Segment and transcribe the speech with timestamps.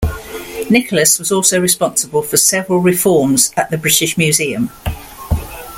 [0.67, 4.71] Nicolas was also responsible for several reforms at the British Museum.